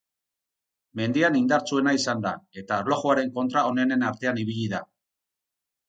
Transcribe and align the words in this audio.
Mendian 1.01 1.37
indartsuena 1.41 1.93
izan 1.99 2.25
da, 2.25 2.33
eta 2.63 2.81
erlojuaren 2.85 3.33
kontra 3.39 3.67
onenen 3.75 4.11
artean 4.13 4.45
ibili 4.47 4.69
da. 4.77 4.85